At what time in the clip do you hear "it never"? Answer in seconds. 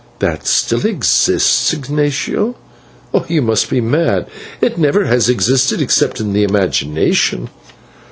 4.59-5.05